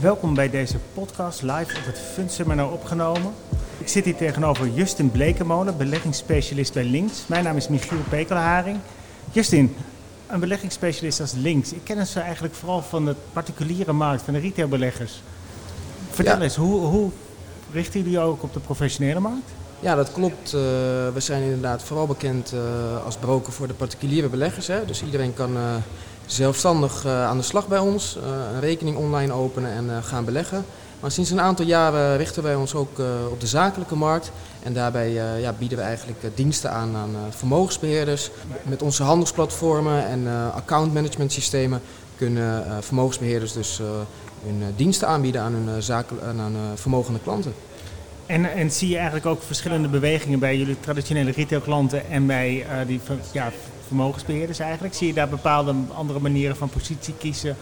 Welkom 0.00 0.34
bij 0.34 0.50
deze 0.50 0.76
podcast 0.94 1.42
live 1.42 1.76
op 1.78 1.84
het 1.86 1.98
Fundseminar 1.98 2.72
opgenomen. 2.72 3.32
Ik 3.78 3.88
zit 3.88 4.04
hier 4.04 4.16
tegenover 4.16 4.68
Justin 4.70 5.10
Blekemolen, 5.10 5.76
beleggingsspecialist 5.76 6.72
bij 6.72 6.84
Links. 6.84 7.24
Mijn 7.26 7.44
naam 7.44 7.56
is 7.56 7.68
Michiel 7.68 7.98
Pekelharing. 8.08 8.78
Justin, 9.32 9.76
een 10.26 10.40
beleggingsspecialist 10.40 11.20
als 11.20 11.32
Links. 11.32 11.72
Ik 11.72 11.80
ken 11.84 12.06
ze 12.06 12.20
eigenlijk 12.20 12.54
vooral 12.54 12.82
van 12.82 13.04
de 13.04 13.14
particuliere 13.32 13.92
markt, 13.92 14.22
van 14.22 14.34
de 14.34 14.40
retailbeleggers. 14.40 15.22
Vertel 16.10 16.36
Ja. 16.36 16.42
eens, 16.42 16.56
hoe, 16.56 16.80
hoe 16.80 17.10
richten 17.72 18.02
jullie 18.02 18.18
ook 18.20 18.42
op 18.42 18.52
de 18.52 18.60
professionele 18.60 19.20
markt? 19.20 19.50
Ja, 19.80 19.94
dat 19.94 20.12
klopt. 20.12 20.46
Eh, 20.46 20.60
we 21.12 21.20
zijn 21.20 21.42
inderdaad 21.42 21.82
vooral 21.82 22.06
bekend 22.06 22.52
eh, 22.52 23.04
als 23.04 23.16
broker 23.16 23.52
voor 23.52 23.66
de 23.66 23.74
particuliere 23.74 24.28
beleggers. 24.28 24.66
Hè. 24.66 24.84
Dus 24.84 25.02
iedereen 25.02 25.34
kan 25.34 25.56
eh, 25.56 25.74
zelfstandig 26.26 27.04
eh, 27.04 27.26
aan 27.26 27.36
de 27.36 27.42
slag 27.42 27.68
bij 27.68 27.78
ons, 27.78 28.16
eh, 28.16 28.22
een 28.54 28.60
rekening 28.60 28.96
online 28.96 29.32
openen 29.32 29.70
en 29.70 29.90
eh, 29.90 29.96
gaan 30.02 30.24
beleggen. 30.24 30.64
Maar 31.00 31.10
sinds 31.10 31.30
een 31.30 31.40
aantal 31.40 31.66
jaren 31.66 32.16
richten 32.16 32.42
wij 32.42 32.54
ons 32.54 32.74
ook 32.74 32.98
op 33.30 33.40
de 33.40 33.46
zakelijke 33.46 33.96
markt. 33.96 34.32
En 34.66 34.72
daarbij 34.72 35.12
ja, 35.40 35.52
bieden 35.58 35.78
we 35.78 35.84
eigenlijk 35.84 36.18
diensten 36.34 36.70
aan 36.70 36.96
aan 36.96 37.14
eh, 37.14 37.20
vermogensbeheerders. 37.30 38.30
Met 38.62 38.82
onze 38.82 39.02
handelsplatformen 39.02 40.06
en 40.06 40.26
eh 40.26 40.54
account 40.54 40.94
management 40.94 41.32
systemen 41.32 41.80
kunnen 42.16 42.66
eh, 42.66 42.76
vermogensbeheerders 42.80 43.52
dus 43.52 43.80
hun 44.44 44.62
diensten 44.76 45.08
aanbieden 45.08 45.40
aan 45.40 45.52
hun, 45.52 45.82
zaken, 45.82 46.16
aan 46.22 46.38
hun 46.38 46.56
vermogende 46.76 47.18
klanten. 47.22 47.54
En, 48.26 48.52
en 48.52 48.70
zie 48.70 48.88
je 48.88 48.96
eigenlijk 48.96 49.26
ook 49.26 49.42
verschillende 49.42 49.88
bewegingen 49.88 50.38
bij 50.38 50.56
jullie 50.56 50.80
traditionele 50.80 51.30
retailklanten 51.30 52.10
en 52.10 52.26
bij 52.26 52.66
die 52.86 53.00
ja, 53.32 53.52
vermogensbeheerders 53.86 54.58
eigenlijk? 54.58 54.94
Zie 54.94 55.06
je 55.06 55.14
daar 55.14 55.28
bepaalde 55.28 55.74
andere 55.94 56.20
manieren 56.20 56.56
van 56.56 56.68
positie 56.68 57.14
kiezen, 57.18 57.56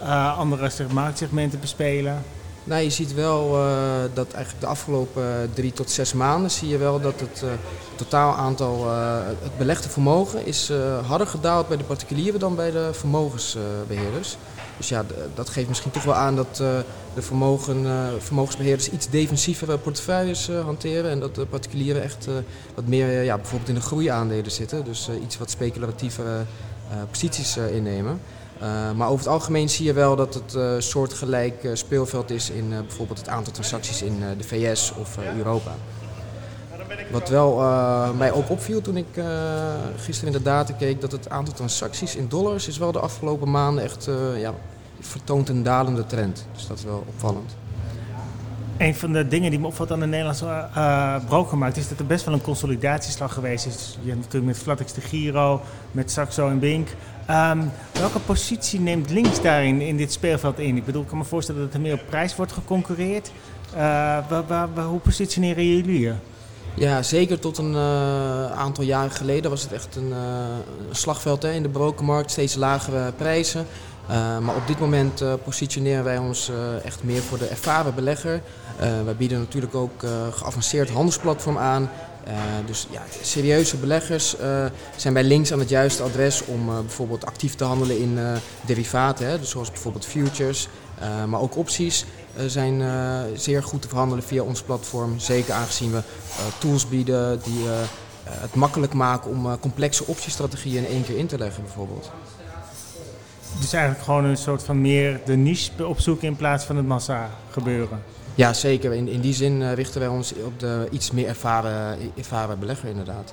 eh, 0.00 0.38
andere 0.38 0.70
marktsegmenten 0.92 1.60
bespelen? 1.60 2.22
Nou, 2.64 2.82
je 2.82 2.90
ziet 2.90 3.14
wel 3.14 3.56
eh, 3.56 3.64
dat 4.14 4.32
eigenlijk 4.32 4.64
de 4.64 4.70
afgelopen 4.70 5.22
eh, 5.22 5.48
drie 5.54 5.72
tot 5.72 5.90
zes 5.90 6.12
maanden 6.12 6.50
zie 6.50 6.68
je 6.68 6.78
wel 6.78 7.00
dat 7.00 7.20
het 7.20 7.44
totaal 7.94 8.34
aantal, 8.34 8.90
het 9.42 9.58
belegde 9.58 9.88
vermogen 9.88 10.46
is 10.46 10.72
harder 11.06 11.26
gedaald 11.26 11.68
bij 11.68 11.76
de 11.76 11.84
particulieren 11.84 12.40
dan 12.40 12.54
bij 12.54 12.70
de 12.70 12.90
vermogensbeheerders. 12.92 14.36
Dus 14.76 14.88
ja, 14.88 15.04
dat 15.34 15.48
geeft 15.48 15.68
misschien 15.68 15.90
toch 15.90 16.02
wel 16.02 16.14
aan 16.14 16.36
dat 16.36 16.60
eh, 16.60 16.78
de 17.14 17.22
vermogen, 17.22 17.86
eh, 17.86 18.06
vermogensbeheerders 18.18 18.90
iets 18.90 19.08
defensievere 19.08 19.78
portefeuilles 19.78 20.48
eh, 20.48 20.64
hanteren 20.64 21.10
en 21.10 21.20
dat 21.20 21.34
de 21.34 21.46
particulieren 21.46 22.02
echt 22.02 22.26
wat 22.74 22.86
meer 22.86 23.22
ja, 23.22 23.36
bijvoorbeeld 23.36 23.68
in 23.68 23.74
de 23.74 23.80
groeiaandelen 23.80 24.50
zitten. 24.50 24.84
Dus 24.84 25.10
iets 25.22 25.38
wat 25.38 25.50
speculatievere 25.50 26.44
posities 27.10 27.56
innemen. 27.56 28.20
Maar 28.96 29.08
over 29.08 29.24
het 29.24 29.34
algemeen 29.34 29.68
zie 29.68 29.86
je 29.86 29.92
wel 29.92 30.16
dat 30.16 30.34
het 30.34 30.54
uh, 30.54 30.72
soortgelijk 30.78 31.68
speelveld 31.72 32.30
is 32.30 32.50
in 32.50 32.68
bijvoorbeeld 32.68 33.18
het 33.18 33.28
aantal 33.28 33.52
transacties 33.52 34.02
in 34.02 34.22
de 34.38 34.44
VS 34.44 34.92
of 35.00 35.16
Europa. 35.36 35.74
Wat 37.10 37.28
wel 37.28 37.60
uh, 37.60 38.10
mij 38.10 38.32
ook 38.32 38.50
opviel 38.50 38.80
toen 38.80 38.96
ik 38.96 39.06
uh, 39.14 39.24
gisteren 39.96 40.32
in 40.32 40.38
de 40.38 40.44
data 40.44 40.72
keek, 40.72 41.00
dat 41.00 41.12
het 41.12 41.30
aantal 41.30 41.54
transacties 41.54 42.16
in 42.16 42.28
dollars 42.28 42.68
is 42.68 42.78
wel 42.78 42.92
de 42.92 43.00
afgelopen 43.00 43.50
maanden 43.50 43.84
echt 43.84 44.08
uh, 44.08 44.40
ja, 44.40 44.54
vertoont 45.00 45.48
een 45.48 45.62
dalende 45.62 46.06
trend. 46.06 46.46
Dus 46.52 46.66
dat 46.66 46.78
is 46.78 46.84
wel 46.84 47.04
opvallend. 47.08 47.56
Een 48.76 48.94
van 48.94 49.12
de 49.12 49.28
dingen 49.28 49.50
die 49.50 49.60
me 49.60 49.66
opvalt 49.66 49.92
aan 49.92 50.00
de 50.00 50.06
Nederlandse 50.06 50.68
brokermarkt 51.26 51.76
is 51.76 51.88
dat 51.88 51.98
er 51.98 52.06
best 52.06 52.24
wel 52.24 52.34
een 52.34 52.42
consolidatieslag 52.42 53.32
geweest 53.32 53.66
is. 53.66 53.98
Je 54.02 54.08
hebt 54.08 54.20
natuurlijk 54.20 54.52
met 54.52 54.62
Flatex 54.62 54.92
de 54.92 55.00
Giro, 55.00 55.60
met 55.92 56.10
Saxo 56.10 56.48
en 56.48 56.58
Bink. 56.58 56.88
Um, 57.30 57.70
welke 57.92 58.18
positie 58.18 58.80
neemt 58.80 59.10
links 59.10 59.42
daarin 59.42 59.80
in 59.80 59.96
dit 59.96 60.12
speelveld 60.12 60.58
in? 60.58 60.76
Ik 60.76 60.84
bedoel, 60.84 61.02
ik 61.02 61.08
kan 61.08 61.18
me 61.18 61.24
voorstellen 61.24 61.60
dat 61.60 61.74
er 61.74 61.80
meer 61.80 61.94
op 61.94 62.06
prijs 62.08 62.36
wordt 62.36 62.52
geconcurreerd. 62.52 63.32
Waar, 64.28 64.68
hoe 64.88 65.00
positioneren 65.00 65.66
jullie 65.66 66.00
je? 66.00 66.14
Ja, 66.74 67.02
zeker 67.02 67.38
tot 67.38 67.58
een 67.58 67.72
uh, 67.72 68.52
aantal 68.52 68.84
jaren 68.84 69.10
geleden 69.10 69.50
was 69.50 69.62
het 69.62 69.72
echt 69.72 69.96
een, 69.96 70.12
een 70.88 70.96
slagveld 70.96 71.42
hè, 71.42 71.52
in 71.52 71.62
de 71.62 71.68
brokermarkt. 71.68 72.30
Steeds 72.30 72.54
lagere 72.54 73.12
prijzen. 73.12 73.66
Uh, 74.10 74.38
maar 74.38 74.56
op 74.56 74.66
dit 74.66 74.78
moment 74.78 75.24
positioneren 75.44 76.04
wij 76.04 76.18
ons 76.18 76.50
echt 76.84 77.04
meer 77.04 77.22
voor 77.22 77.38
de 77.38 77.46
ervaren 77.46 77.94
belegger. 77.94 78.42
wij 79.04 79.16
bieden 79.16 79.38
natuurlijk 79.38 79.74
ook 79.74 80.04
geavanceerd 80.30 80.90
handelsplatform 80.90 81.58
aan. 81.58 81.90
dus 82.66 82.86
ja, 82.90 83.02
serieuze 83.22 83.76
beleggers 83.76 84.36
zijn 84.96 85.14
bij 85.14 85.24
links 85.24 85.52
aan 85.52 85.58
het 85.58 85.68
juiste 85.68 86.02
adres 86.02 86.44
om 86.44 86.66
bijvoorbeeld 86.66 87.26
actief 87.26 87.54
te 87.54 87.64
handelen 87.64 88.00
in 88.00 88.18
derivaten. 88.60 89.26
Hè, 89.26 89.38
dus 89.38 89.50
zoals 89.50 89.70
bijvoorbeeld 89.70 90.06
futures, 90.06 90.68
maar 91.26 91.40
ook 91.40 91.56
opties 91.56 92.04
zijn 92.46 92.82
zeer 93.38 93.62
goed 93.62 93.82
te 93.82 93.88
verhandelen 93.88 94.24
via 94.24 94.42
ons 94.42 94.62
platform. 94.62 95.18
Zeker 95.18 95.54
aangezien 95.54 95.92
we 95.92 96.02
tools 96.58 96.88
bieden 96.88 97.40
die 97.42 97.64
het 98.24 98.54
makkelijk 98.54 98.92
maken 98.92 99.30
om 99.30 99.58
complexe 99.60 100.06
optiestrategieën 100.06 100.84
in 100.84 100.90
één 100.90 101.04
keer 101.04 101.18
in 101.18 101.26
te 101.26 101.38
leggen 101.38 101.62
bijvoorbeeld. 101.62 102.10
Dus 103.60 103.72
eigenlijk 103.72 104.04
gewoon 104.04 104.24
een 104.24 104.36
soort 104.36 104.62
van 104.62 104.80
meer 104.80 105.20
de 105.24 105.36
niche 105.36 105.86
opzoeken 105.86 106.26
in 106.28 106.36
plaats 106.36 106.64
van 106.64 106.76
het 106.76 106.86
massa 106.86 107.30
gebeuren. 107.50 108.02
Ja, 108.34 108.52
zeker. 108.52 108.92
In, 108.92 109.08
in 109.08 109.20
die 109.20 109.34
zin 109.34 109.72
richten 109.72 110.00
wij 110.00 110.08
ons 110.08 110.34
op 110.44 110.60
de 110.60 110.88
iets 110.90 111.10
meer 111.10 111.28
ervaren, 111.28 111.98
ervaren 112.16 112.58
belegger 112.58 112.88
inderdaad. 112.88 113.32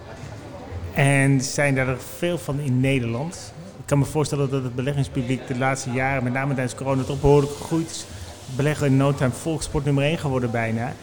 En 0.93 1.41
zijn 1.41 1.75
daar 1.75 1.87
er 1.87 1.99
veel 2.17 2.37
van 2.37 2.59
in 2.59 2.79
Nederland? 2.79 3.53
Ik 3.77 3.85
kan 3.85 3.99
me 3.99 4.05
voorstellen 4.05 4.49
dat 4.49 4.63
het 4.63 4.75
beleggingspubliek 4.75 5.47
de 5.47 5.57
laatste 5.57 5.91
jaren, 5.91 6.23
met 6.23 6.33
name 6.33 6.53
tijdens 6.53 6.75
corona, 6.75 7.03
toch 7.03 7.21
behoorlijk 7.21 7.51
gegroeid 7.57 7.89
is. 7.89 8.05
Beleggen 8.55 8.87
in 8.87 8.97
no 8.97 9.13
time 9.13 9.31
volkssport 9.31 9.85
nummer 9.85 10.03
1 10.03 10.17
geworden 10.17 10.51
bijna. 10.51 10.93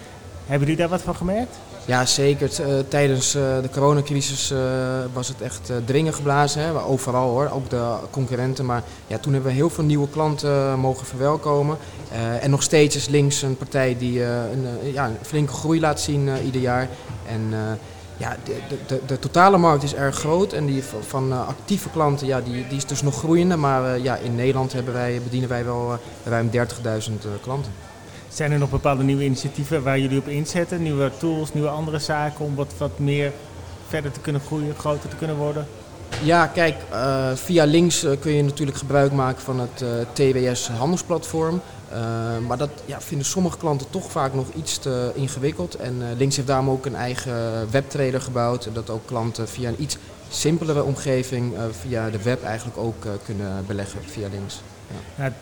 Hebben 0.46 0.68
jullie 0.68 0.82
daar 0.82 0.88
wat 0.88 1.02
van 1.02 1.16
gemerkt? 1.16 1.58
Ja, 1.86 2.06
zeker. 2.06 2.50
Uh, 2.60 2.66
tijdens 2.88 3.34
uh, 3.34 3.42
de 3.62 3.68
coronacrisis 3.72 4.52
uh, 4.52 4.58
was 5.12 5.28
het 5.28 5.40
echt 5.40 5.72
dringen 5.84 6.14
geblazen. 6.14 6.62
Hè? 6.62 6.82
Overal 6.82 7.30
hoor, 7.30 7.50
ook 7.52 7.70
de 7.70 7.94
concurrenten. 8.10 8.64
Maar 8.64 8.82
ja, 9.06 9.18
toen 9.18 9.32
hebben 9.32 9.50
we 9.50 9.56
heel 9.56 9.70
veel 9.70 9.84
nieuwe 9.84 10.08
klanten 10.08 10.78
mogen 10.78 11.06
verwelkomen. 11.06 11.76
en 12.40 12.50
nog 12.50 12.62
steeds 12.62 12.96
is 12.96 13.08
links 13.08 13.42
een 13.42 13.56
partij 13.56 13.96
die 13.98 14.24
een, 14.24 14.66
ja, 14.92 15.10
flinke 15.22 15.52
groei 15.52 15.80
laat 15.80 16.00
zien 16.00 16.30
ieder 16.44 16.60
jaar. 16.60 16.88
En 17.28 17.54
ja, 18.16 18.36
de, 18.44 18.56
de, 18.86 19.00
de, 19.06 19.18
totale 19.18 19.58
markt 19.58 19.82
is 19.82 19.94
erg 19.94 20.16
groot. 20.18 20.52
En 20.52 20.66
die 20.66 20.82
van 21.00 21.46
actieve 21.46 21.90
klanten, 21.90 22.26
ja, 22.26 22.40
die, 22.40 22.66
die 22.68 22.76
is 22.76 22.86
dus 22.86 23.02
nog 23.02 23.18
groeiende. 23.18 23.56
Maar 23.56 23.98
ja, 23.98 24.16
in 24.16 24.34
Nederland 24.34 24.72
hebben 24.72 24.92
wij, 24.92 25.20
bedienen 25.22 25.48
wij 25.48 25.64
wel 25.64 25.98
ruim 26.24 26.50
30.000 26.52 27.12
klanten. 27.42 27.72
Zijn 28.28 28.52
er 28.52 28.58
nog 28.58 28.70
bepaalde 28.70 29.02
nieuwe 29.02 29.24
initiatieven 29.24 29.82
waar 29.82 29.98
jullie 29.98 30.18
op 30.18 30.28
inzetten? 30.28 30.82
Nieuwe 30.82 31.10
tools, 31.18 31.54
nieuwe 31.54 31.68
andere 31.68 31.98
zaken 31.98 32.44
om 32.44 32.54
wat, 32.54 32.72
wat 32.78 32.98
meer 32.98 33.32
verder 33.88 34.12
te 34.12 34.20
kunnen 34.20 34.40
groeien, 34.40 34.74
groter 34.78 35.08
te 35.08 35.16
kunnen 35.16 35.36
worden? 35.36 35.66
Ja, 36.22 36.46
kijk, 36.46 36.76
uh, 36.92 37.30
via 37.34 37.64
links 37.64 38.04
uh, 38.04 38.10
kun 38.20 38.32
je 38.32 38.42
natuurlijk 38.42 38.78
gebruik 38.78 39.12
maken 39.12 39.42
van 39.42 39.60
het 39.60 39.82
uh, 39.82 39.88
TWS 40.12 40.68
handelsplatform. 40.68 41.60
maar 42.46 42.58
dat 42.58 42.70
ja, 42.84 43.00
vinden 43.00 43.26
sommige 43.26 43.58
klanten 43.58 43.90
toch 43.90 44.10
vaak 44.10 44.34
nog 44.34 44.46
iets 44.54 44.78
te 44.78 45.10
ingewikkeld. 45.14 45.74
En 45.74 46.02
links 46.16 46.36
heeft 46.36 46.48
daarom 46.48 46.70
ook 46.70 46.86
een 46.86 46.94
eigen 46.94 47.70
webtrader 47.70 48.20
gebouwd. 48.20 48.68
Dat 48.72 48.90
ook 48.90 49.06
klanten 49.06 49.48
via 49.48 49.68
een 49.68 49.82
iets 49.82 49.96
simpelere 50.28 50.82
omgeving 50.82 51.54
via 51.70 52.10
de 52.10 52.22
web 52.22 52.44
eigenlijk 52.44 52.78
ook 52.78 53.06
kunnen 53.24 53.64
beleggen 53.66 54.00
via 54.04 54.28
links. 54.28 54.60
Ja, 55.16 55.32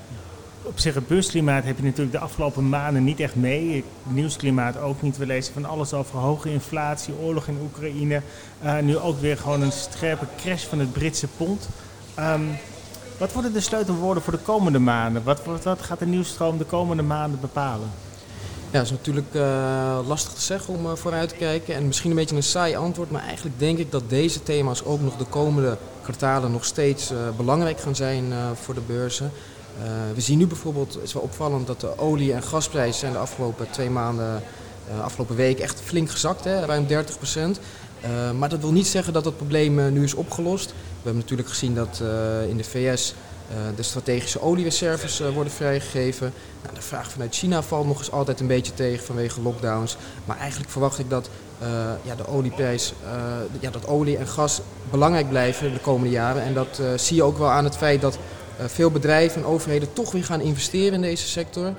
op 0.65 0.79
zich 0.79 0.95
het 0.95 1.07
beursklimaat 1.07 1.65
heb 1.65 1.77
je 1.77 1.83
natuurlijk 1.83 2.13
de 2.13 2.19
afgelopen 2.19 2.69
maanden 2.69 3.05
niet 3.05 3.21
echt 3.21 3.35
mee. 3.35 3.75
Het 3.75 4.15
nieuwsklimaat 4.15 4.79
ook 4.79 5.03
niet. 5.03 5.17
We 5.17 5.27
lezen 5.27 5.53
van 5.53 5.65
alles 5.65 5.93
over 5.93 6.19
hoge 6.19 6.53
inflatie, 6.53 7.15
oorlog 7.23 7.47
in 7.47 7.59
Oekraïne. 7.63 8.21
Uh, 8.65 8.79
nu 8.79 8.99
ook 8.99 9.21
weer 9.21 9.37
gewoon 9.37 9.63
een 9.63 9.73
scherpe 9.73 10.27
crash 10.37 10.65
van 10.65 10.79
het 10.79 10.93
Britse 10.93 11.27
pond. 11.37 11.69
Um, 12.19 12.49
wat 13.19 13.33
worden 13.33 13.53
de 13.53 13.61
sleutelwoorden 13.61 14.23
voor 14.23 14.33
de 14.33 14.39
komende 14.39 14.79
maanden? 14.79 15.23
Wat, 15.25 15.45
wat, 15.45 15.83
gaat 15.83 15.99
de 15.99 16.07
nieuwsstroom 16.07 16.59
de 16.59 16.65
komende 16.65 17.03
maanden 17.03 17.41
bepalen? 17.41 17.91
Ja, 18.71 18.81
dat 18.81 18.83
is 18.83 18.91
natuurlijk 18.91 19.35
uh, 19.35 19.99
lastig 20.07 20.33
te 20.33 20.41
zeggen 20.41 20.75
om 20.75 20.87
uh, 20.87 20.93
vooruit 20.95 21.29
te 21.29 21.35
kijken. 21.35 21.75
En 21.75 21.87
misschien 21.87 22.11
een 22.11 22.17
beetje 22.17 22.37
een 22.37 22.43
saai 22.43 22.77
antwoord. 22.77 23.11
Maar 23.11 23.23
eigenlijk 23.23 23.59
denk 23.59 23.79
ik 23.79 23.91
dat 23.91 24.11
deze 24.11 24.43
thema's 24.43 24.85
ook 24.85 25.01
nog 25.01 25.17
de 25.17 25.25
komende 25.25 25.77
kwartalen 26.03 26.53
nog 26.53 26.65
steeds 26.65 27.13
belangrijk 27.37 27.81
gaan 27.81 27.97
zijn 27.97 28.33
voor 28.55 28.75
de 28.75 28.81
beurzen. 28.87 29.31
Uh, 29.79 30.15
we 30.15 30.21
zien 30.21 30.39
nu 30.39 30.47
bijvoorbeeld, 30.47 30.95
het 30.95 31.03
is 31.03 31.13
wel 31.13 31.23
opvallend, 31.23 31.67
dat 31.67 31.81
de 31.81 31.99
olie- 31.99 32.33
en 32.33 32.43
gasprijzen 32.43 33.01
zijn 33.01 33.13
de 33.13 33.19
afgelopen 33.19 33.71
twee 33.71 33.91
maanden, 33.91 34.43
uh, 34.91 35.05
afgelopen 35.05 35.37
week 35.37 35.59
echt 35.59 35.81
flink 35.81 36.11
gezakt, 36.11 36.45
hè, 36.45 36.65
ruim 36.65 36.87
30 36.87 37.17
procent. 37.17 37.61
Uh, 38.05 38.31
maar 38.31 38.49
dat 38.49 38.61
wil 38.61 38.73
niet 38.73 38.87
zeggen 38.87 39.13
dat 39.13 39.25
het 39.25 39.37
probleem 39.37 39.93
nu 39.93 40.05
is 40.05 40.15
opgelost. 40.15 40.67
We 40.67 40.75
hebben 41.03 41.21
natuurlijk 41.21 41.49
gezien 41.49 41.75
dat 41.75 42.03
in 42.49 42.57
de 42.57 42.65
VS 42.65 43.15
de 43.77 43.83
strategische 43.83 44.43
oliereserves 44.43 45.19
worden 45.35 45.53
vrijgegeven. 45.53 46.33
Nou, 46.63 46.75
de 46.75 46.83
vraag 46.83 47.11
vanuit 47.11 47.35
China 47.35 47.63
valt 47.63 47.87
nog 47.87 47.99
eens 47.99 48.11
altijd 48.11 48.41
een 48.41 48.47
beetje 48.47 48.75
tegen 48.75 49.07
vanwege 49.07 49.41
lockdowns. 49.41 49.97
Maar 50.25 50.39
eigenlijk 50.39 50.71
verwacht 50.71 50.99
ik 50.99 51.11
dat 51.11 51.31
ja, 52.03 52.15
de 52.15 52.27
olieprijs, 52.27 52.93
ja, 53.61 53.71
dat 53.71 53.87
olie 53.87 54.17
en 54.17 54.27
gas 54.27 54.61
belangrijk 54.91 55.29
blijven 55.29 55.73
de 55.73 55.81
komende 55.81 56.11
jaren. 56.11 56.43
En 56.43 56.55
dat 56.55 56.81
zie 56.97 57.17
je 57.17 57.23
ook 57.23 57.39
wel 57.39 57.51
aan 57.51 57.65
het 57.65 57.77
feit 57.77 58.01
dat 58.01 58.19
veel 58.59 58.91
bedrijven 58.91 59.43
en 59.43 59.49
overheden 59.49 59.93
toch 59.93 60.13
weer 60.13 60.25
gaan 60.25 60.41
investeren 60.41 60.93
in 60.93 61.01
deze 61.01 61.29
sector. 61.29 61.73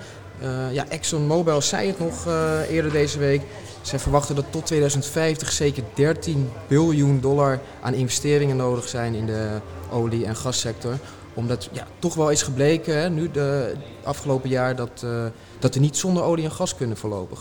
ja, 0.71 0.87
ExxonMobil 0.89 1.61
zei 1.61 1.87
het 1.87 1.99
nog 1.99 2.27
eerder 2.69 2.91
deze 2.91 3.19
week. 3.19 3.41
Zij 3.85 3.99
verwachten 3.99 4.35
dat 4.35 4.45
tot 4.49 4.65
2050 4.65 5.51
zeker 5.51 5.83
13 5.93 6.49
biljoen 6.67 7.19
dollar 7.19 7.59
aan 7.81 7.93
investeringen 7.93 8.55
nodig 8.55 8.87
zijn 8.87 9.13
in 9.13 9.25
de 9.25 9.59
olie- 9.91 10.25
en 10.25 10.35
gassector. 10.35 10.97
Omdat 11.33 11.69
ja, 11.71 11.87
toch 11.99 12.15
wel 12.15 12.29
is 12.29 12.41
gebleken, 12.41 12.97
hè, 12.97 13.09
nu 13.09 13.31
de 13.31 13.73
afgelopen 14.03 14.49
jaar, 14.49 14.75
dat, 14.75 15.01
uh, 15.05 15.25
dat 15.59 15.73
we 15.73 15.79
niet 15.79 15.97
zonder 15.97 16.23
olie 16.23 16.43
en 16.43 16.51
gas 16.51 16.75
kunnen 16.75 16.97
voorlopig. 16.97 17.39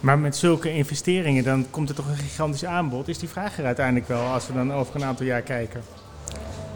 Maar 0.00 0.18
met 0.18 0.36
zulke 0.36 0.72
investeringen, 0.72 1.44
dan 1.44 1.66
komt 1.70 1.88
er 1.88 1.94
toch 1.94 2.08
een 2.08 2.16
gigantisch 2.16 2.64
aanbod. 2.64 3.08
Is 3.08 3.18
die 3.18 3.28
vraag 3.28 3.58
er 3.58 3.64
uiteindelijk 3.64 4.08
wel 4.08 4.22
als 4.22 4.46
we 4.46 4.52
dan 4.52 4.72
over 4.72 4.94
een 4.94 5.04
aantal 5.04 5.26
jaar 5.26 5.42
kijken? 5.42 5.82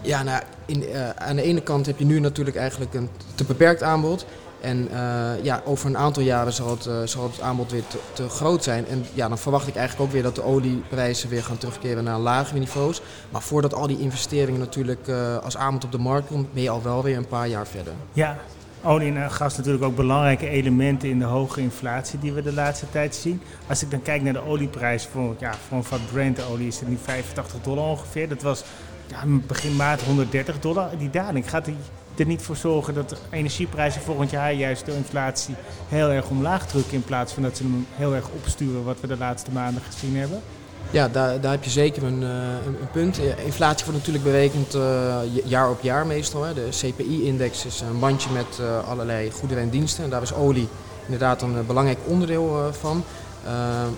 Ja, 0.01 0.23
nou, 0.23 0.41
in, 0.65 0.83
uh, 0.83 1.09
aan 1.09 1.35
de 1.35 1.41
ene 1.41 1.61
kant 1.61 1.85
heb 1.85 1.99
je 1.99 2.05
nu 2.05 2.19
natuurlijk 2.19 2.55
eigenlijk 2.55 2.93
een 2.93 3.09
te 3.35 3.43
beperkt 3.43 3.83
aanbod. 3.83 4.25
En 4.61 4.87
uh, 4.91 5.43
ja, 5.43 5.61
over 5.65 5.89
een 5.89 5.97
aantal 5.97 6.23
jaren 6.23 6.53
zal 6.53 6.69
het, 6.69 6.85
uh, 6.85 7.01
zal 7.05 7.23
het 7.23 7.41
aanbod 7.41 7.71
weer 7.71 7.83
te, 8.13 8.29
groot 8.29 8.63
zijn. 8.63 8.87
En 8.87 9.05
ja, 9.13 9.27
dan 9.27 9.37
verwacht 9.37 9.67
ik 9.67 9.75
eigenlijk 9.75 10.07
ook 10.07 10.13
weer 10.13 10.23
dat 10.23 10.35
de 10.35 10.43
olieprijzen 10.43 11.29
weer 11.29 11.43
gaan 11.43 11.57
terugkeren 11.57 12.03
naar 12.03 12.19
lagere 12.19 12.59
niveaus. 12.59 13.01
Maar 13.29 13.41
voordat 13.41 13.73
al 13.73 13.87
die 13.87 13.99
investeringen 13.99 14.59
natuurlijk 14.59 15.09
als 15.43 15.57
aanbod 15.57 15.83
op 15.83 15.91
de 15.91 15.97
markt 15.97 16.27
komt, 16.27 16.53
ben 16.53 16.63
je 16.63 16.69
al 16.69 16.81
wel 16.81 17.03
weer 17.03 17.17
een 17.17 17.27
paar 17.27 17.47
jaar 17.47 17.67
verder. 17.67 17.93
Ja, 18.13 18.37
olie 18.83 19.13
en 19.13 19.31
gas 19.31 19.57
natuurlijk 19.57 19.83
ook 19.83 19.95
belangrijke 19.95 20.49
elementen 20.49 21.09
in 21.09 21.19
de 21.19 21.25
hoge 21.25 21.61
inflatie 21.61 22.19
die 22.19 22.33
we 22.33 22.41
de 22.41 22.53
laatste 22.53 22.85
tijd 22.89 23.15
zien. 23.15 23.41
Als 23.67 23.83
ik 23.83 23.91
dan 23.91 24.01
kijk 24.01 24.21
naar 24.21 24.33
de 24.33 24.45
olieprijs 24.45 25.07
voor, 25.11 25.35
ja, 25.39 25.53
voor 25.67 25.77
een 25.77 25.83
vat 25.83 26.11
Brent-olie 26.11 26.67
is 26.67 26.79
het 26.79 26.89
nu 26.89 26.97
85 27.03 27.61
dollar 27.61 27.85
ongeveer. 27.85 28.29
Dat 28.29 28.41
was 28.41 28.63
ja, 29.11 29.23
begin 29.47 29.75
maart 29.75 30.01
130 30.01 30.59
dollar. 30.59 30.89
Die 30.97 31.09
daling 31.09 31.49
gaat 31.49 31.65
die 31.65 31.75
er 32.15 32.25
niet 32.25 32.41
voor 32.41 32.55
zorgen 32.55 32.93
dat 32.93 33.09
de 33.09 33.17
energieprijzen 33.29 34.01
volgend 34.01 34.29
jaar 34.29 34.53
juist 34.53 34.85
door 34.85 34.95
inflatie 34.95 35.55
heel 35.87 36.09
erg 36.09 36.29
omlaag 36.29 36.67
drukken. 36.67 36.93
In 36.93 37.03
plaats 37.03 37.33
van 37.33 37.43
dat 37.43 37.57
ze 37.57 37.63
hem 37.63 37.87
heel 37.91 38.15
erg 38.15 38.29
opsturen, 38.29 38.83
wat 38.83 38.99
we 38.99 39.07
de 39.07 39.17
laatste 39.17 39.51
maanden 39.51 39.81
gezien 39.81 40.17
hebben? 40.17 40.41
Ja, 40.91 41.07
daar, 41.07 41.41
daar 41.41 41.51
heb 41.51 41.63
je 41.63 41.69
zeker 41.69 42.03
een, 42.03 42.21
een, 42.21 42.65
een 42.65 42.91
punt. 42.91 43.19
Inflatie 43.45 43.85
wordt 43.85 43.99
natuurlijk 43.99 44.23
berekend 44.23 44.75
uh, 44.75 45.17
jaar 45.45 45.69
op 45.69 45.81
jaar 45.81 46.05
meestal. 46.05 46.43
Hè. 46.43 46.53
De 46.53 46.67
CPI-index 46.69 47.65
is 47.65 47.81
een 47.81 47.99
bandje 47.99 48.29
met 48.29 48.57
uh, 48.61 48.87
allerlei 48.89 49.31
goederen 49.31 49.63
en 49.63 49.69
diensten. 49.69 50.03
En 50.03 50.09
daar 50.09 50.21
is 50.21 50.33
olie 50.33 50.67
inderdaad 51.05 51.41
een 51.41 51.65
belangrijk 51.65 51.99
onderdeel 52.05 52.73
van. 52.79 53.03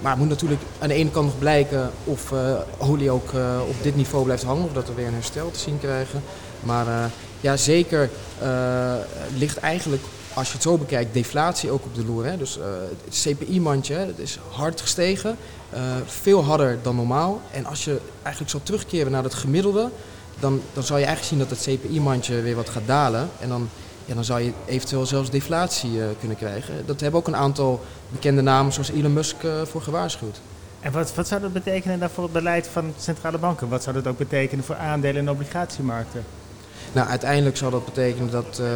Maar 0.02 0.12
het 0.12 0.20
moet 0.20 0.30
natuurlijk 0.30 0.62
aan 0.80 0.88
de 0.88 0.94
ene 0.94 1.12
kant 1.12 1.26
nog 1.26 1.40
blijken 1.40 1.92
of 2.04 2.34
olie 2.78 3.12
ook 3.12 3.30
op 3.68 3.76
dit 3.82 3.96
niveau 3.96 4.24
blijft 4.24 4.44
hangen. 4.44 4.64
Of 4.64 4.74
dat 4.74 4.88
we 4.88 4.94
weer 4.94 5.08
een 5.08 5.14
herstel 5.14 5.52
te 5.52 5.60
zien 5.60 5.80
krijgen. 5.80 6.24
Maar 6.60 7.12
ja, 7.44 7.58
zeker 7.58 8.10
uh, 8.44 8.94
ligt 9.38 9.58
eigenlijk, 9.58 10.04
als 10.34 10.48
je 10.48 10.54
het 10.54 10.62
zo 10.62 10.78
bekijkt, 10.78 11.14
deflatie 11.14 11.72
ook 11.72 11.86
op 11.86 11.96
de 11.96 12.06
loer. 12.06 12.26
Hè? 12.26 12.38
Dus 12.38 12.58
uh, 12.58 12.64
het 13.06 13.20
CPI-mandje 13.22 14.14
is 14.16 14.40
hard 14.50 14.82
gestegen, 14.82 15.38
uh, 15.74 15.80
veel 16.06 16.44
harder 16.44 16.80
dan 16.82 16.96
normaal. 16.96 17.42
En 17.52 17.66
als 17.66 17.84
je 17.84 18.00
eigenlijk 18.22 18.52
zou 18.52 18.64
terugkeren 18.64 19.12
naar 19.12 19.24
het 19.24 19.34
gemiddelde, 19.34 19.90
dan, 20.40 20.62
dan 20.74 20.84
zou 20.84 21.00
je 21.00 21.06
eigenlijk 21.06 21.36
zien 21.36 21.50
dat 21.50 21.58
het 21.58 21.80
CPI-mandje 21.80 22.42
weer 22.42 22.56
wat 22.56 22.70
gaat 22.70 22.88
dalen. 22.88 23.30
En 23.40 23.50
dan, 23.50 23.70
ja, 24.06 24.14
dan 24.14 24.24
zou 24.24 24.42
je 24.42 24.52
eventueel 24.66 25.06
zelfs 25.06 25.30
deflatie 25.30 26.00
kunnen 26.20 26.38
krijgen. 26.38 26.74
Dat 26.86 27.00
hebben 27.00 27.20
ook 27.20 27.28
een 27.28 27.36
aantal 27.36 27.82
bekende 28.10 28.42
namen 28.42 28.74
zoals 28.74 28.90
Elon 28.90 29.14
Musk 29.14 29.36
voor 29.64 29.82
gewaarschuwd. 29.82 30.42
En 30.80 30.92
wat, 30.92 31.16
wat 31.16 31.28
zou 31.28 31.42
dat 31.42 31.54
betekenen 31.54 32.00
dan 32.00 32.10
voor 32.10 32.24
het 32.24 32.34
beleid 32.34 32.68
van 32.68 32.94
centrale 33.00 33.38
banken? 33.38 33.70
Wat 33.70 33.84
zou 33.84 33.96
dat 33.96 34.08
ook 34.08 34.18
betekenen 34.18 34.66
voor 34.66 34.76
aandelen- 34.76 35.22
en 35.22 35.30
obligatiemarkten? 35.30 36.24
Nou, 36.94 37.08
uiteindelijk 37.08 37.58
zal 37.58 37.70
dat 37.70 37.86
betekenen 37.86 38.32
dat, 38.32 38.60
uh, 38.62 38.68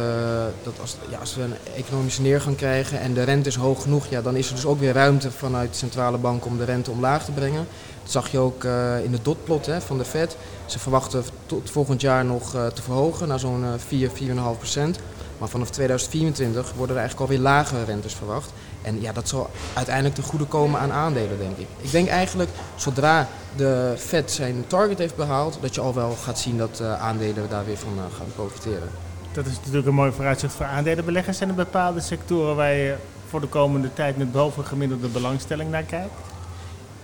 dat 0.62 0.80
als, 0.80 0.96
ja, 1.10 1.18
als 1.18 1.34
we 1.34 1.42
een 1.42 1.54
economische 1.76 2.22
neergang 2.22 2.56
krijgen 2.56 3.00
en 3.00 3.14
de 3.14 3.22
rente 3.22 3.48
is 3.48 3.54
hoog 3.54 3.82
genoeg, 3.82 4.06
ja, 4.06 4.22
dan 4.22 4.36
is 4.36 4.48
er 4.48 4.54
dus 4.54 4.64
ook 4.64 4.80
weer 4.80 4.92
ruimte 4.92 5.30
vanuit 5.30 5.70
de 5.70 5.76
centrale 5.76 6.18
bank 6.18 6.46
om 6.46 6.58
de 6.58 6.64
rente 6.64 6.90
omlaag 6.90 7.24
te 7.24 7.32
brengen. 7.32 7.66
Dat 8.08 8.22
zag 8.22 8.32
je 8.32 8.38
ook 8.38 8.64
uh, 8.64 9.04
in 9.04 9.10
de 9.10 9.22
dotplot 9.22 9.66
hè, 9.66 9.80
van 9.80 9.98
de 9.98 10.04
Fed. 10.04 10.36
Ze 10.66 10.78
verwachten 10.78 11.24
tot 11.46 11.70
volgend 11.70 12.00
jaar 12.00 12.24
nog 12.24 12.54
uh, 12.54 12.66
te 12.66 12.82
verhogen 12.82 13.28
naar 13.28 13.38
zo'n 13.38 13.64
4, 13.76 14.10
4,5 14.10 14.14
procent. 14.58 14.98
Maar 15.38 15.48
vanaf 15.48 15.70
2024 15.70 16.72
worden 16.72 16.96
er 16.96 17.00
eigenlijk 17.00 17.30
alweer 17.30 17.44
lagere 17.44 17.84
rentes 17.84 18.14
verwacht. 18.14 18.52
En 18.82 19.00
ja, 19.00 19.12
dat 19.12 19.28
zal 19.28 19.50
uiteindelijk 19.74 20.14
ten 20.14 20.24
goede 20.24 20.44
komen 20.44 20.80
aan 20.80 20.92
aandelen, 20.92 21.38
denk 21.38 21.56
ik. 21.56 21.66
Ik 21.80 21.90
denk 21.90 22.08
eigenlijk, 22.08 22.50
zodra 22.76 23.28
de 23.56 23.94
Fed 23.98 24.30
zijn 24.30 24.64
target 24.66 24.98
heeft 24.98 25.16
behaald, 25.16 25.58
dat 25.60 25.74
je 25.74 25.80
al 25.80 25.94
wel 25.94 26.16
gaat 26.22 26.38
zien 26.38 26.58
dat 26.58 26.82
aandelen 26.82 27.48
daar 27.48 27.64
weer 27.64 27.78
van 27.78 27.92
gaan 28.16 28.32
profiteren. 28.34 28.90
Dat 29.32 29.46
is 29.46 29.56
natuurlijk 29.56 29.86
een 29.86 29.94
mooi 29.94 30.12
vooruitzicht 30.12 30.54
voor 30.54 30.66
aandelenbeleggers. 30.66 31.36
Zijn 31.36 31.48
er 31.48 31.54
bepaalde 31.54 32.00
sectoren 32.00 32.56
waar 32.56 32.72
je 32.72 32.94
voor 33.28 33.40
de 33.40 33.46
komende 33.46 33.92
tijd 33.92 34.16
met 34.16 34.32
bovengemiddelde 34.32 35.08
belangstelling 35.08 35.70
naar 35.70 35.82
kijkt? 35.82 36.37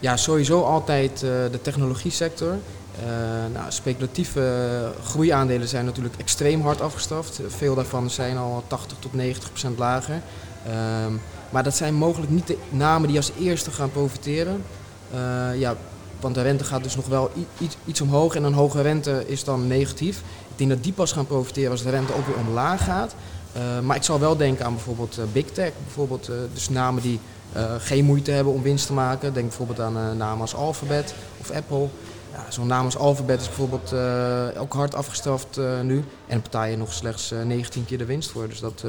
Ja, 0.04 0.16
sowieso 0.16 0.62
altijd 0.62 1.12
uh, 1.12 1.30
de 1.50 1.58
technologie 1.62 2.10
sector. 2.10 2.48
Uh, 2.48 3.08
nou, 3.52 3.64
speculatieve 3.68 4.92
groeiaandelen 5.04 5.68
zijn 5.68 5.84
natuurlijk 5.84 6.14
extreem 6.16 6.60
hard 6.60 6.80
afgestraft. 6.80 7.40
Veel 7.46 7.74
daarvan 7.74 8.10
zijn 8.10 8.36
al 8.36 8.64
80 8.66 8.98
tot 8.98 9.14
90 9.14 9.48
procent 9.48 9.78
lager. 9.78 10.14
Um, 11.04 11.20
maar 11.50 11.62
dat 11.62 11.76
zijn 11.76 11.94
mogelijk 11.94 12.30
niet 12.30 12.46
de 12.46 12.58
namen 12.70 13.08
die 13.08 13.16
als 13.16 13.32
eerste 13.40 13.70
gaan 13.70 13.90
profiteren. 13.90 14.62
Uh, 15.14 15.60
ja, 15.60 15.76
want 16.20 16.34
de 16.34 16.42
rente 16.42 16.64
gaat 16.64 16.82
dus 16.82 16.96
nog 16.96 17.06
wel 17.06 17.30
iets, 17.58 17.76
iets 17.84 18.00
omhoog 18.00 18.34
en 18.34 18.44
een 18.44 18.52
hoge 18.52 18.82
rente 18.82 19.24
is 19.26 19.44
dan 19.44 19.66
negatief. 19.66 20.18
Ik 20.48 20.58
denk 20.58 20.70
dat 20.70 20.82
die 20.82 20.92
pas 20.92 21.12
gaan 21.12 21.26
profiteren 21.26 21.70
als 21.70 21.82
de 21.82 21.90
rente 21.90 22.14
ook 22.14 22.26
weer 22.26 22.46
omlaag 22.46 22.84
gaat. 22.84 23.14
Maar 23.82 23.96
ik 23.96 24.02
zal 24.02 24.20
wel 24.20 24.36
denken 24.36 24.64
aan 24.64 24.74
bijvoorbeeld 24.74 25.18
Big 25.32 25.46
Tech. 25.46 25.72
Bijvoorbeeld 25.84 26.30
dus 26.52 26.68
namen 26.68 27.02
die 27.02 27.20
geen 27.78 28.04
moeite 28.04 28.30
hebben 28.30 28.52
om 28.52 28.62
winst 28.62 28.86
te 28.86 28.92
maken. 28.92 29.32
Denk 29.32 29.46
bijvoorbeeld 29.46 29.80
aan 29.80 30.16
namen 30.16 30.40
als 30.40 30.54
Alphabet 30.54 31.14
of 31.40 31.50
Apple. 31.50 31.88
Ja, 32.32 32.50
Zo'n 32.50 32.66
naam 32.66 32.84
als 32.84 32.96
Alphabet 32.96 33.40
is 33.40 33.46
bijvoorbeeld 33.46 33.94
ook 34.58 34.72
hard 34.72 34.94
afgestraft 34.94 35.60
nu. 35.82 36.04
En 36.26 36.42
je 36.70 36.76
nog 36.76 36.92
slechts 36.92 37.34
19 37.44 37.84
keer 37.84 37.98
de 37.98 38.04
winst 38.04 38.30
voor. 38.30 38.48
Dus 38.48 38.60
dat 38.60 38.84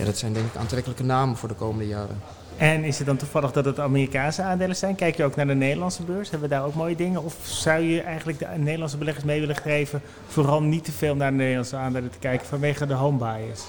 ja, 0.00 0.04
dat 0.04 0.18
zijn 0.18 0.32
denk 0.32 0.46
ik 0.46 0.56
aantrekkelijke 0.56 1.04
namen 1.04 1.36
voor 1.36 1.48
de 1.48 1.54
komende 1.54 1.86
jaren. 1.86 2.22
En 2.56 2.84
is 2.84 2.98
het 2.98 3.06
dan 3.06 3.16
toevallig 3.16 3.52
dat 3.52 3.64
het 3.64 3.78
Amerikaanse 3.78 4.42
aandelen 4.42 4.76
zijn? 4.76 4.94
Kijk 4.94 5.16
je 5.16 5.24
ook 5.24 5.36
naar 5.36 5.46
de 5.46 5.54
Nederlandse 5.54 6.02
beurs? 6.02 6.30
Hebben 6.30 6.48
we 6.48 6.54
daar 6.54 6.64
ook 6.64 6.74
mooie 6.74 6.96
dingen? 6.96 7.24
Of 7.24 7.36
zou 7.42 7.80
je 7.82 8.00
eigenlijk 8.00 8.38
de 8.38 8.46
Nederlandse 8.56 8.96
beleggers 8.96 9.24
mee 9.24 9.40
willen 9.40 9.56
geven... 9.56 10.02
vooral 10.28 10.62
niet 10.62 10.84
te 10.84 10.92
veel 10.92 11.16
naar 11.16 11.30
de 11.30 11.36
Nederlandse 11.36 11.76
aandelen 11.76 12.10
te 12.10 12.18
kijken 12.18 12.46
vanwege 12.46 12.86
de 12.86 12.94
home 12.94 13.18
bias? 13.18 13.66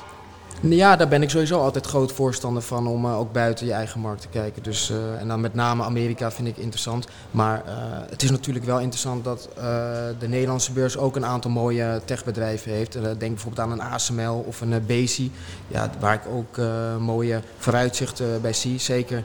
Ja, 0.60 0.96
daar 0.96 1.08
ben 1.08 1.22
ik 1.22 1.30
sowieso 1.30 1.60
altijd 1.60 1.86
groot 1.86 2.12
voorstander 2.12 2.62
van 2.62 2.88
om 2.88 3.06
uh, 3.06 3.20
ook 3.20 3.32
buiten 3.32 3.66
je 3.66 3.72
eigen 3.72 4.00
markt 4.00 4.22
te 4.22 4.28
kijken. 4.28 4.64
Dus, 4.64 4.90
uh, 4.90 5.20
en 5.20 5.28
dan 5.28 5.42
met 5.42 5.54
name 5.54 5.84
Amerika 5.84 6.32
vind 6.32 6.48
ik 6.48 6.58
interessant. 6.58 7.08
Maar 7.32 7.64
uh, 7.66 7.74
het 8.10 8.24
is 8.24 8.32
natuurlijk 8.32 8.66
wel 8.66 8.80
interessant 8.80 9.24
dat 9.24 9.50
de 10.20 10.28
Nederlandse 10.28 10.72
beurs 10.72 10.98
ook 10.98 11.16
een 11.16 11.26
aantal 11.26 11.52
mooie 11.52 12.02
techbedrijven 12.06 12.72
heeft. 12.72 12.94
denk 12.94 13.18
bijvoorbeeld 13.20 13.60
aan 13.60 13.72
een 13.72 13.82
ASML 13.82 14.44
of 14.48 14.62
een 14.62 14.86
Bezi, 14.86 15.32
ja, 15.68 15.90
waar 16.00 16.14
ik 16.14 16.28
ook 16.34 16.58
mooie 17.00 17.42
vooruitzichten 17.58 18.42
bij 18.42 18.54
zie. 18.54 18.80
Zeker 18.80 19.24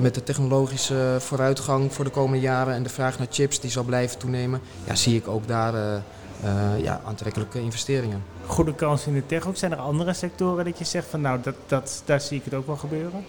met 0.00 0.14
de 0.14 0.22
technologische 0.22 1.16
vooruitgang 1.18 1.94
voor 1.94 2.04
de 2.04 2.10
komende 2.10 2.40
jaren 2.40 2.74
en 2.74 2.82
de 2.82 2.88
vraag 2.88 3.18
naar 3.18 3.26
chips 3.30 3.60
die 3.60 3.70
zal 3.70 3.84
blijven 3.84 4.18
toenemen, 4.18 4.60
ja, 4.84 4.94
zie 4.94 5.16
ik 5.16 5.28
ook 5.28 5.48
daar 5.48 6.02
ja, 6.82 7.00
aantrekkelijke 7.04 7.60
investeringen. 7.60 8.22
Goede 8.46 8.74
kans 8.74 9.06
in 9.06 9.14
de 9.14 9.26
tech 9.26 9.46
ook. 9.46 9.56
Zijn 9.56 9.72
er 9.72 9.78
andere 9.78 10.12
sectoren 10.12 10.64
dat 10.64 10.78
je 10.78 10.84
zegt 10.84 11.06
van 11.06 11.20
nou, 11.20 11.40
dat, 11.42 11.54
dat, 11.66 12.02
daar 12.04 12.20
zie 12.20 12.38
ik 12.38 12.44
het 12.44 12.54
ook 12.54 12.66
wel 12.66 12.76
gebeuren? 12.76 13.24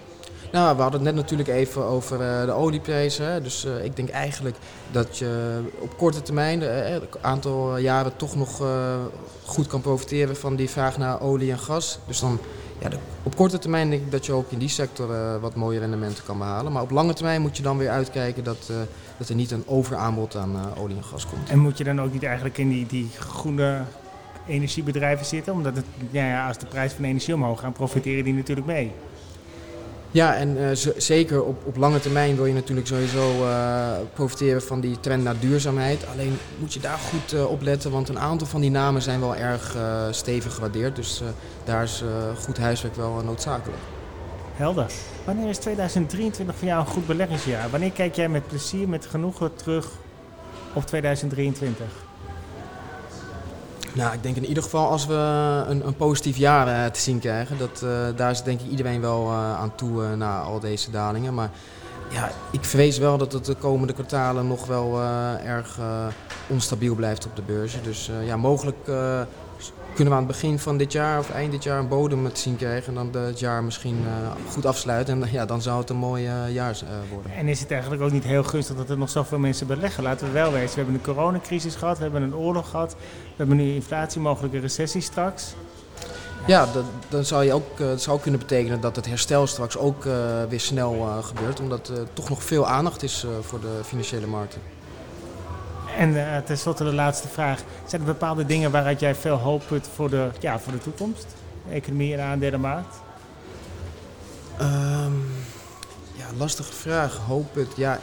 Nou, 0.52 0.76
we 0.76 0.82
hadden 0.82 1.06
het 1.06 1.16
net 1.16 1.24
natuurlijk 1.24 1.50
even 1.50 1.84
over 1.84 2.22
uh, 2.22 2.46
de 2.46 2.52
olieprijzen. 2.52 3.44
Dus 3.44 3.66
uh, 3.66 3.84
ik 3.84 3.96
denk 3.96 4.10
eigenlijk 4.10 4.56
dat 4.92 5.18
je 5.18 5.60
op 5.80 5.98
korte 5.98 6.22
termijn, 6.22 6.62
een 6.94 7.02
aantal 7.22 7.78
jaren, 7.78 8.16
toch 8.16 8.36
nog 8.36 8.62
goed 9.46 9.68
kan 9.68 9.82
profiteren 9.82 10.36
van 10.36 10.56
die 10.56 10.70
vraag 10.70 10.98
naar 10.98 11.22
olie 11.22 11.52
en 11.52 11.60
gas. 11.60 12.00
Dus 12.08 12.20
dan 12.20 12.40
ja, 12.80 12.90
de, 12.90 12.98
op 13.24 13.36
korte 13.36 13.60
termijn 13.60 13.90
denk 13.90 14.02
ik 14.02 14.12
dat 14.12 14.26
je 14.26 14.32
ook 14.32 14.52
in 14.52 14.60
die 14.60 14.70
sector 14.70 15.40
wat 15.40 15.56
mooie 15.56 15.80
rendementen 15.80 16.24
kan 16.24 16.38
behalen. 16.38 16.72
Maar 16.72 16.82
op 16.82 16.92
lange 16.92 17.14
termijn 17.14 17.42
moet 17.42 17.58
je 17.58 17.64
dan 17.64 17.78
weer 17.78 17.90
uitkijken 17.90 18.44
dat, 18.44 18.72
dat 19.18 19.30
er 19.30 19.36
niet 19.36 19.52
een 19.52 19.64
overaanbod 19.68 20.36
aan 20.36 20.76
olie 20.78 20.98
en 20.98 21.04
gas 21.04 21.28
komt. 21.28 21.50
En 21.50 21.60
moet 21.60 21.78
je 21.78 21.84
dan 21.84 22.02
ook 22.02 22.14
niet 22.14 22.24
eigenlijk 22.24 22.58
in 22.58 22.70
die, 22.70 22.86
die 22.86 23.10
groene 23.18 23.82
energiebedrijven 24.48 25.26
zitten? 25.26 25.54
Omdat 25.54 25.76
het, 25.76 25.86
ja, 26.12 26.48
als 26.48 26.58
de 26.58 26.66
prijs 26.66 26.94
van 26.94 27.06
energie 27.06 27.34
omhoog 27.34 27.60
gaat, 27.60 27.74
profiteren 27.74 28.24
die 28.24 28.34
natuurlijk 28.34 28.68
mee. 28.68 28.92
Ja, 30.12 30.36
en 30.36 30.58
uh, 30.58 30.70
zeker 30.98 31.44
op, 31.44 31.66
op 31.66 31.78
lange 31.78 32.00
termijn 32.00 32.36
wil 32.36 32.46
je 32.46 32.54
natuurlijk 32.54 32.88
sowieso 32.88 33.44
uh, 33.44 33.92
profiteren 34.14 34.62
van 34.62 34.80
die 34.80 35.00
trend 35.00 35.24
naar 35.24 35.40
duurzaamheid. 35.40 36.06
Alleen 36.12 36.38
moet 36.60 36.74
je 36.74 36.80
daar 36.80 36.98
goed 36.98 37.34
uh, 37.34 37.52
op 37.52 37.62
letten, 37.62 37.92
want 37.92 38.10
een 38.10 38.20
aantal 38.20 38.48
van 38.48 38.62
die 38.62 38.72
namen 38.72 39.02
zijn 39.02 39.20
wel 39.20 39.36
erg 39.36 39.76
stevig 40.12 40.54
gewaardeerd. 40.54 40.96
Dus 40.96 41.22
daar 41.64 41.84
is 41.84 42.04
goed 42.40 42.58
huiswerk 42.58 42.96
wel 42.96 43.22
noodzakelijk. 43.24 43.82
Helder. 44.56 44.92
Wanneer 45.24 45.50
is 45.50 45.58
2023 45.58 46.56
voor 46.56 46.68
jou 46.68 46.80
een 46.80 46.92
goed 46.92 47.08
beleggingsjaar? 47.08 47.70
Wanneer 47.70 47.92
kijk 47.92 48.16
jij 48.16 48.30
met 48.30 48.48
plezier, 48.48 48.90
met 48.90 49.06
genoegen 49.06 49.56
terug 49.56 49.90
op 50.74 50.86
2023? 50.86 52.07
Nou, 53.98 54.14
ik 54.14 54.24
denk 54.24 54.36
in 54.36 54.46
ieder 54.46 54.64
geval 54.64 54.90
als 54.90 55.06
we 55.06 55.14
een, 55.68 55.88
een 55.88 55.96
positief 55.96 56.38
jaar 56.38 56.68
uh, 56.68 56.92
te 56.92 57.00
zien 57.00 57.20
krijgen. 57.20 57.58
Dat, 57.58 57.82
uh, 57.84 58.08
daar 58.16 58.32
is 58.32 58.44
denk 58.44 58.62
ik 58.62 58.70
iedereen 58.70 59.02
wel 59.02 59.32
uh, 59.32 59.60
aan 59.60 59.76
toe 59.76 60.16
na 60.16 60.42
al 60.42 60.60
deze 60.60 60.92
dalingen. 60.92 61.34
Maar 61.34 61.50
ja, 62.10 62.32
ik 62.52 62.64
vrees 62.66 62.98
wel 62.98 63.18
dat 63.18 63.34
het 63.34 63.46
de 63.46 63.56
komende 63.56 63.94
kwartalen 63.94 64.48
nog 64.48 64.66
wel 64.66 65.02
erg 65.44 65.80
onstabiel 66.48 66.96
blijft 66.96 67.26
op 67.26 67.36
de 67.36 67.42
beurzen. 67.42 67.84
Dus 67.84 68.12
ja, 68.26 68.38
mogelijk 68.38 68.78
kunnen 69.94 70.14
we 70.14 70.22
aan 70.22 70.28
het 70.28 70.40
begin 70.40 70.60
van 70.60 70.78
dit 70.78 70.92
jaar 70.92 71.20
of 71.20 71.30
eind 71.30 71.52
dit 71.52 71.64
jaar 71.64 71.80
een 71.80 71.88
bodem 71.88 72.34
te 72.34 72.40
zien 72.40 72.56
krijgen. 72.56 72.98
En 72.98 73.12
dan 73.12 73.24
het 73.24 73.40
jaar 73.40 73.64
misschien 73.64 74.06
goed 74.52 74.66
afsluiten. 74.66 75.24
En 75.24 75.32
ja, 75.32 75.46
dan 75.46 75.62
zou 75.62 75.80
het 75.80 75.90
een 75.90 75.96
mooi 75.96 76.24
jaar 76.50 76.78
worden. 77.14 77.32
En 77.32 77.48
is 77.48 77.60
het 77.60 77.72
eigenlijk 77.72 78.02
ook 78.02 78.12
niet 78.12 78.24
heel 78.24 78.44
gunstig 78.44 78.76
dat 78.76 78.90
er 78.90 78.98
nog 78.98 79.10
zoveel 79.10 79.40
mensen 79.40 79.68
beleggen? 79.68 80.04
Laten 80.04 80.28
we 80.28 80.34
wel 80.34 80.52
wezen. 80.52 80.70
We 80.70 80.76
hebben 80.76 80.94
een 80.94 81.14
coronacrisis 81.14 81.76
gehad, 81.76 81.98
we 81.98 82.04
hebben 82.04 82.22
een 82.22 82.36
oorlog 82.36 82.70
gehad. 82.70 82.94
We 82.94 83.34
hebben 83.36 83.58
nu 83.58 83.74
inflatie, 83.74 84.22
mogelijke 84.22 84.60
recessie 84.60 85.02
straks. 85.02 85.54
Ja, 86.48 86.66
dat, 86.74 86.84
dan 87.10 87.26
zou 87.26 87.44
je 87.44 87.54
ook 87.54 87.80
uh, 87.80 87.88
zou 87.96 88.20
kunnen 88.20 88.40
betekenen 88.40 88.82
dat 88.82 88.96
het 88.96 89.06
herstel 89.06 89.48
straks 89.48 89.78
ook 89.78 90.06
uh, 90.06 90.14
weer 90.50 90.60
snel 90.60 90.94
uh, 90.94 91.24
gebeurt. 91.24 91.60
Omdat 91.60 91.88
er 91.88 92.14
toch 92.14 92.30
nog 92.30 92.44
veel 92.44 92.68
aandacht 92.68 93.04
is 93.04 93.26
voor 93.42 93.60
de 93.60 93.80
financiële 93.84 94.28
markten. 94.28 94.62
En 95.98 96.44
tenslotte 96.46 96.84
de 96.84 96.94
laatste 96.94 97.28
vraag. 97.28 97.60
Zijn 97.86 98.02
er 98.02 98.08
bepaalde 98.08 98.46
dingen 98.46 98.72
waaruit 98.72 99.00
jij 99.00 99.16
veel 99.16 99.36
hoop 99.36 99.64
put 99.68 99.88
voor 99.96 100.10
de, 100.10 100.30
ja, 100.40 100.60
voor 100.60 100.72
de 100.72 100.80
toekomst? 100.80 101.26
De 101.68 101.74
economie 101.74 102.14
en 102.14 102.24
aandelenmarkt? 102.24 102.96
Um, 104.62 105.26
ja, 106.14 106.26
lastige 106.38 106.74
vraag. 106.74 107.18
Hoop 107.28 107.56
het. 107.56 107.68
Ja. 107.76 108.00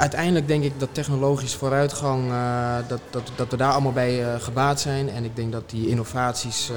Uiteindelijk 0.00 0.46
denk 0.46 0.64
ik 0.64 0.80
dat 0.80 0.88
technologische 0.92 1.58
vooruitgang, 1.58 2.30
uh, 2.30 2.76
dat, 2.88 3.00
dat, 3.10 3.32
dat 3.36 3.50
we 3.50 3.56
daar 3.56 3.72
allemaal 3.72 3.92
bij 3.92 4.20
uh, 4.20 4.40
gebaat 4.40 4.80
zijn. 4.80 5.08
En 5.10 5.24
ik 5.24 5.36
denk 5.36 5.52
dat 5.52 5.70
die 5.70 5.88
innovaties 5.88 6.70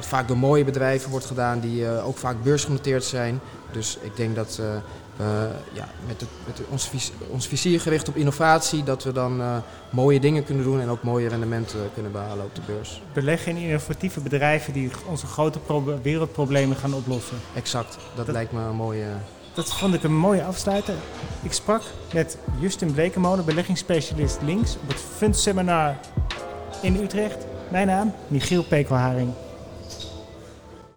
vaak 0.00 0.28
door 0.28 0.38
mooie 0.38 0.64
bedrijven 0.64 1.10
wordt 1.10 1.26
gedaan 1.26 1.60
die 1.60 1.88
ook 1.88 2.16
vaak 2.16 2.42
beursgenoteerd 2.42 3.04
zijn. 3.04 3.40
Dus 3.72 3.98
ik 4.02 4.16
denk 4.16 4.34
dat 4.34 4.60
uh, 4.60 5.26
ja, 5.72 5.88
met, 6.06 6.20
het, 6.20 6.28
met 6.46 6.60
ons, 6.68 6.88
vis, 6.88 7.12
ons 7.30 7.46
vizier 7.46 7.80
gericht 7.80 8.08
op 8.08 8.16
innovatie, 8.16 8.82
dat 8.82 9.04
we 9.04 9.12
dan 9.12 9.62
mooie 9.90 10.20
dingen 10.20 10.44
kunnen 10.44 10.64
doen 10.64 10.80
en 10.80 10.88
ook 10.88 11.02
mooie 11.02 11.28
rendementen 11.28 11.80
kunnen 11.94 12.12
behalen 12.12 12.44
op 12.44 12.54
de 12.54 12.60
beurs. 12.66 13.02
Beleggen 13.12 13.56
in 13.56 13.62
innovatieve 13.62 14.20
bedrijven 14.20 14.72
die 14.72 14.90
onze 15.06 15.26
grote 15.26 15.58
wereldproblemen 16.02 16.76
gaan 16.76 16.94
oplossen. 16.94 17.36
Exact, 17.54 17.98
dat, 18.14 18.26
dat, 18.26 18.34
lijkt 18.34 18.52
me 18.52 18.60
een 18.60 18.76
mooie. 18.76 19.06
Dat 19.56 19.74
vond 19.74 19.94
ik 19.94 20.02
een 20.02 20.16
mooie 20.16 20.44
afsluiter. 20.44 20.94
Ik 21.42 21.52
sprak 21.52 21.82
met 22.12 22.38
Justin 22.60 22.92
Blekemolen, 22.92 23.44
beleggingsspecialist 23.44 24.42
links, 24.42 24.76
op 24.82 24.88
het 24.88 25.00
fundseminar 25.16 25.96
in 26.82 26.96
Utrecht. 26.96 27.46
Mijn 27.70 27.86
naam, 27.86 28.14
Michiel 28.28 28.64
Pekelharing. 28.64 29.45